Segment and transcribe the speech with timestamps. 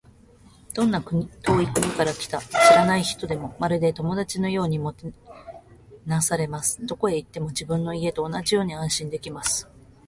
[0.73, 1.19] どんな遠
[1.61, 5.13] い国から来た知らない人でも、まるで友達のようにもて
[6.07, 6.83] なされます。
[6.83, 9.69] どこへ行っても、自分の家と同じように安心できます。